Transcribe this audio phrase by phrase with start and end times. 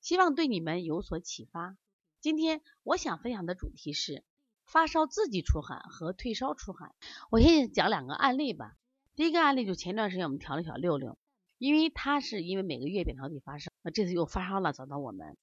[0.00, 1.76] 希望对你们有所启发。
[2.20, 4.24] 今天我想分享的主题是
[4.64, 6.94] 发烧自己出汗和退烧出汗。
[7.30, 8.76] 我先讲两个案例吧。
[9.14, 11.18] 第一个案例就前段时间我们调了小六六，
[11.58, 15.36] 因为他是因为每个月扁桃体发烧，那这次又发烧了，找到我们。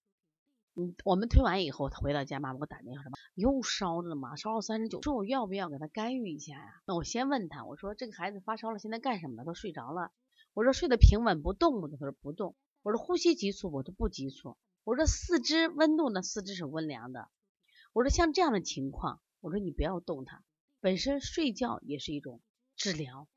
[0.73, 6.81] 嗯，我们推完以后，他回到家，妈妈给我打电话说又烧着嘛，烧到三十九，说我要不要给他干预一下呀？
[6.86, 9.44] 那我先问他，我说这个孩子发烧了，现在干什么呢？
[9.45, 10.11] 他睡着了。
[10.53, 11.88] 我说睡得平稳不动不？
[11.88, 12.55] 他说不动。
[12.88, 14.55] 我说呼吸急促，我说不急促。
[14.85, 16.21] 我说四肢温度呢？
[16.21, 17.27] 四肢是温凉的。
[17.91, 20.41] 我说像这样的情况，我说你不要动它。
[20.80, 22.39] 本身睡觉也是一种
[22.77, 23.27] 治疗，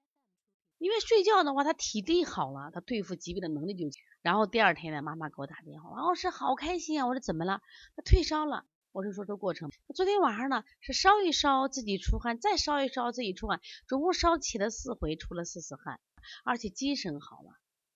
[0.78, 4.00] 因为睡觉的话，他体力好了，他对付疾病的能力就强。
[4.22, 7.08] 然后第二天呢，妈妈给我打电话，王老师好开心啊！
[7.08, 7.60] 我说怎么了？
[7.96, 8.64] 他退烧了。
[8.92, 15.98] 我就说这过程，昨天晚上呢是烧一烧自己出汗，再烧一烧自己出汗，总共烧起了四回，出了四次汗，
[16.44, 17.50] 而且精神好了。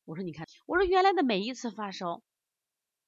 [0.05, 2.22] 我说你看，我说原来的每一次发烧，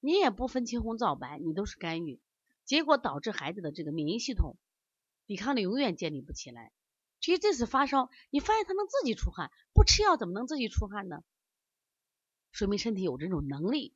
[0.00, 2.20] 你也不分青红皂白，你都是干预，
[2.64, 4.56] 结果导致孩子的这个免疫系统
[5.26, 6.72] 抵抗力永远建立不起来。
[7.20, 11.22] 其实这次发烧，你发现他能自己出汗，不吃药怎么能自己出汗呢？
[12.50, 13.94] 说明身体有这种能力，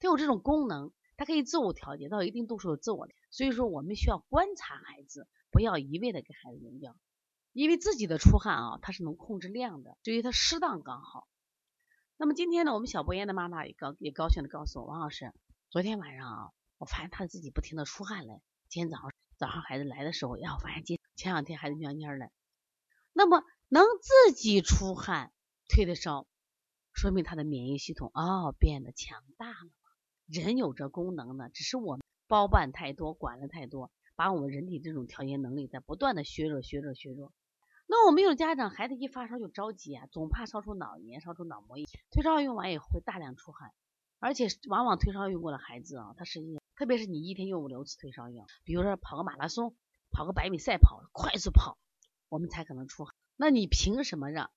[0.00, 3.08] 它有这种功能，它可以自我调节到一定度数有自我。
[3.30, 6.96] 所以说我们需要观察孩子，不要一味的给孩子用药，
[7.52, 11.28] 因为自己的出汗啊，它是能控制量的，至于他适当刚好。
[12.22, 15.32] 那么今天呢，我们小博彦的妈妈也高也高兴的告诉我，王老师，
[15.70, 18.40] 昨天晚上啊，我发现他自己不停的出汗了。
[18.68, 22.30] 今天早上早上孩子来的时候，呀，我发现今前两天孩子蔫蔫了。
[23.12, 25.32] 那么能自己出汗
[25.68, 26.28] 退的烧，
[26.92, 29.70] 说明他的免疫系统哦变得强大了。
[30.28, 37.32] 人有这功能呢，只是我们包办太多，管的太多，把我们人体这种调节能力在不断的削弱、削弱、削弱。
[37.92, 41.86] 那我们有家长孩子一发烧就着急啊，总怕烧出脑炎、烧出脑膜炎。
[42.10, 43.70] 退烧药用完以后会大量出汗，
[44.18, 46.40] 而且往往退烧用过的孩子啊，他是
[46.74, 49.76] 特别是你一天用五六次退烧药，比如说跑个马拉松、
[50.10, 51.76] 跑个百米赛跑、快速跑，
[52.30, 53.14] 我们才可能出汗。
[53.36, 54.50] 那你凭什么让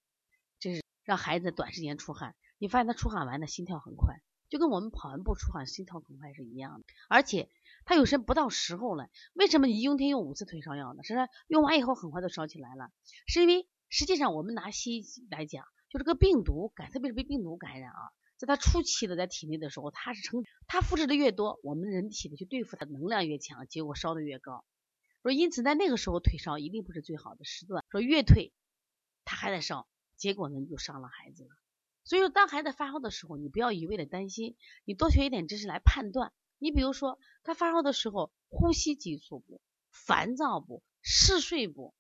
[0.58, 2.38] 就是让孩子短时间出汗？
[2.58, 7.50] 你发现他出汗完的心跳很快，就跟我们跑完步出汗心跳很快是一样的，而且。
[7.88, 11.04] 他有时不到时候了，为什么你一天用五次退烧药呢？
[11.04, 11.14] 是
[11.46, 12.90] 用完以后很快就烧起来了，
[13.28, 24.66] 是因为实际上我们拿西医来讲，就这个病毒感，特别是被病毒感染啊，在它初期的在体内的时候，它是成它复制的越多，我们人体的去对付它能量越强，结果烧的越高。
[25.22, 28.52] 说因此在那个时候退烧一定不是最好的时段，说越退
[29.26, 31.50] 它还在烧，结果呢就伤了孩子了。
[32.06, 34.56] 所以说当孩子发烧的时候，你不要一味的担心，
[34.86, 36.32] 你多学一点知识来判断。
[36.58, 39.60] 你比如说，他发烧的时候，呼吸急促不？
[39.92, 40.84] 烦躁不？
[41.02, 41.94] 嗜睡不？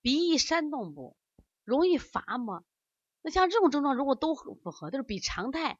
[0.00, 1.16] 鼻翼扇动不？
[1.64, 2.64] 容易乏吗？
[3.20, 5.78] 那像这种症状，如果都很符合，就是比常态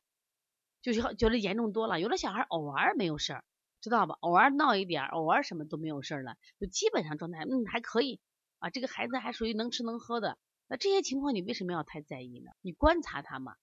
[0.82, 2.00] 就是觉得严重多了。
[2.00, 3.44] 有的小孩偶尔没有事儿，
[3.81, 4.16] 知道吧？
[4.20, 8.20] 偶尔闹一点，偶尔什么都没有事儿了，就基本上状态嗯还可以
[8.59, 8.69] 啊。
[8.69, 10.37] 这个孩子还属于能吃能喝的。
[10.68, 12.52] 那这些情况你为什么要太在意呢？
[12.60, 13.56] 你观察他嘛，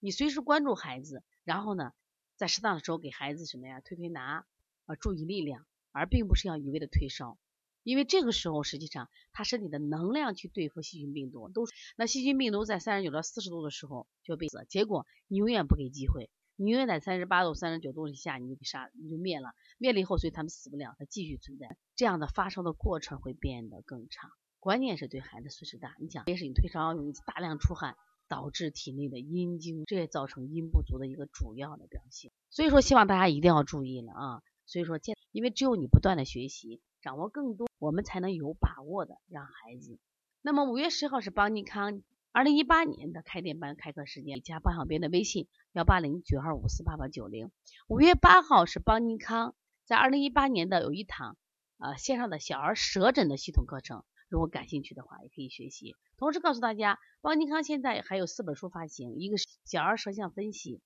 [0.00, 1.92] 你随时关注孩子，然后呢？
[2.36, 4.46] 在适当的时候给孩子什么呀推推拿
[4.86, 7.36] 啊注意力量，而并不是要一味的退烧，
[7.82, 11.66] 因为这个时候实际上他身体的能量去对付细菌病毒都
[11.96, 24.30] 那细菌病毒在三十九到四十度的时候就被死，结果你永远不给机会，你永远在三十八度、三十九度以下你就给杀你就灭了，灭了以后所以他们死不了，他继续存在，这样的发烧的过程会变得更长，
[24.68, 25.96] 关键是对孩子损失大。
[25.98, 27.96] 你想，也是你退烧容易大量出汗。
[28.28, 32.30] 导致体内的阴精，这也造成阴不足的一个主要的表现。
[32.50, 34.42] 所以说，希望大家一定要注意了啊！
[34.66, 35.00] 所以说，
[35.32, 39.98] 因为只有你不断的学习，掌握更多，我们才能有把握的让孩子。
[40.42, 47.50] 那么五月十号是邦尼康二零一八年的开店班开课时间，加邦小编的微信幺八零九二五四八八九零。
[47.86, 49.54] 五月八号是邦尼康
[49.86, 51.38] 在二零一八年的有一堂
[51.78, 54.04] 呃线上的小儿舌诊的系统课程。
[54.28, 55.96] 如果感兴趣的话，也可以学习。
[56.16, 60.80] 同时告诉大家，邦尼康现在还有四本书发行，一个是小儿舌象分析、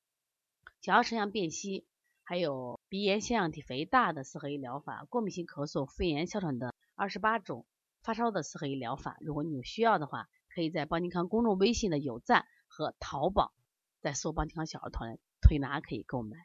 [0.81, 1.87] 小儿舌象辨析，
[2.23, 7.67] 还有鼻炎、腺样体肥大的四合一疗法、过敏性咳嗽、肺炎、哮喘的二十八种
[8.03, 9.17] 发烧的四合一疗法。
[9.21, 13.53] 如果你有需要的话，可以在邦尼康公众微信的有赞和淘宝，
[14.01, 16.37] 在搜邦尼康小儿团推拿可以购买。